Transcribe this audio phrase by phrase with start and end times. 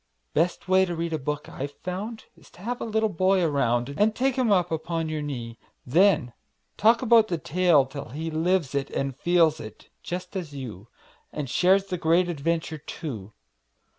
[0.33, 4.15] Best way to read a book I've found Is have a little boy around And
[4.15, 6.33] take him up upon your knee; Then
[6.75, 10.87] talk about the tale, till he Lives it and feels it, just as you,
[11.31, 13.33] And shares the great adventure, too.